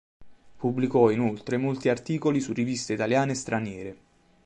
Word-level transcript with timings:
Pubblicò 0.57 1.11
inoltre 1.11 1.57
molti 1.57 1.87
articoli 1.87 2.39
su 2.41 2.53
riviste 2.53 2.93
italiane 2.93 3.33
e 3.33 3.35
straniere. 3.35 3.97